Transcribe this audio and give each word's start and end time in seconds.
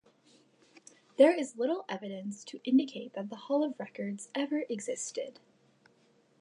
There 1.17 1.31
is 1.31 1.57
little 1.59 1.85
evidence 1.87 2.43
to 2.45 2.59
indicate 2.63 3.13
that 3.13 3.29
the 3.29 3.35
Hall 3.35 3.63
of 3.63 3.79
Records 3.79 4.29
ever 4.33 4.63
existed. 4.67 5.39